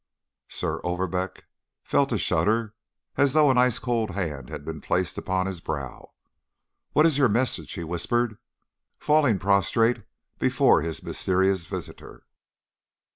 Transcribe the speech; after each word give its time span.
"Sir 0.47 0.81
Overbeck 0.83 1.45
felt 1.83 2.11
a 2.11 2.17
shudder 2.17 2.73
as 3.17 3.33
though 3.33 3.51
an 3.51 3.59
ice 3.59 3.77
cold 3.77 4.09
hand 4.09 4.49
had 4.49 4.65
been 4.65 4.81
placed 4.81 5.15
upon 5.15 5.45
his 5.45 5.59
brow. 5.61 6.11
'What 6.93 7.05
is 7.05 7.19
your 7.19 7.29
message?' 7.29 7.73
he 7.73 7.83
whispered, 7.83 8.39
falling 8.97 9.37
prostrate 9.37 10.01
before 10.39 10.81
his 10.81 11.03
mysterious 11.03 11.67
visitor. 11.67 12.25